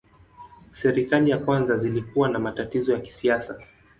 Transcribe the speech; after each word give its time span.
Serikali 0.71 1.31
za 1.31 1.37
kwanza 1.37 1.77
zilikuwa 1.77 2.29
na 2.29 2.39
matatizo 2.39 2.93
ya 2.93 2.99
kisiasa. 2.99 3.57